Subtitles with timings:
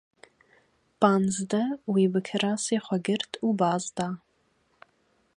[1.01, 4.09] Panzdeh wê bi kirasê xwe girt û baz de